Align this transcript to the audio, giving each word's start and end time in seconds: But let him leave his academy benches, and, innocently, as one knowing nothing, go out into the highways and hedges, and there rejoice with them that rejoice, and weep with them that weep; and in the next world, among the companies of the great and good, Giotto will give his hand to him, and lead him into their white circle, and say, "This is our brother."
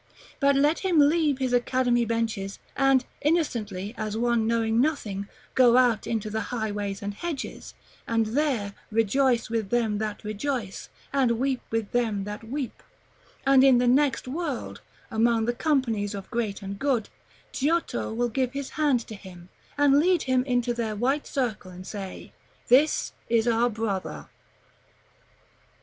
But 0.39 0.55
let 0.55 0.79
him 0.79 0.97
leave 0.97 1.37
his 1.37 1.53
academy 1.53 2.05
benches, 2.05 2.57
and, 2.75 3.05
innocently, 3.21 3.93
as 3.99 4.17
one 4.17 4.47
knowing 4.47 4.81
nothing, 4.81 5.27
go 5.53 5.77
out 5.77 6.07
into 6.07 6.31
the 6.31 6.41
highways 6.49 7.03
and 7.03 7.13
hedges, 7.13 7.75
and 8.07 8.25
there 8.25 8.73
rejoice 8.89 9.51
with 9.51 9.69
them 9.69 9.99
that 9.99 10.23
rejoice, 10.23 10.89
and 11.13 11.33
weep 11.33 11.61
with 11.69 11.91
them 11.91 12.23
that 12.23 12.43
weep; 12.43 12.81
and 13.45 13.63
in 13.63 13.77
the 13.77 13.85
next 13.85 14.27
world, 14.27 14.81
among 15.11 15.45
the 15.45 15.53
companies 15.53 16.15
of 16.15 16.23
the 16.23 16.29
great 16.31 16.63
and 16.63 16.79
good, 16.79 17.09
Giotto 17.51 18.11
will 18.11 18.29
give 18.29 18.53
his 18.53 18.71
hand 18.71 19.01
to 19.05 19.13
him, 19.13 19.49
and 19.77 19.99
lead 19.99 20.23
him 20.23 20.43
into 20.45 20.73
their 20.73 20.95
white 20.95 21.27
circle, 21.27 21.69
and 21.69 21.85
say, 21.85 22.33
"This 22.69 23.13
is 23.29 23.47
our 23.47 23.69
brother." 23.69 24.29